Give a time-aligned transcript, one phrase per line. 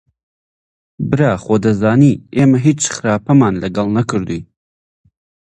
[1.09, 4.43] برا خۆ دەزانی ئێمە هیچ خراپەمان لەگەڵ نەکردووی